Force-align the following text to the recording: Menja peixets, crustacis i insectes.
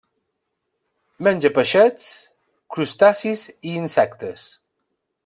Menja 1.27 1.51
peixets, 1.57 2.07
crustacis 2.77 3.45
i 3.53 3.75
insectes. 3.85 4.49